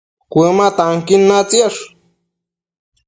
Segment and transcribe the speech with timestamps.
[0.31, 1.79] Cuëma tanquin natsiash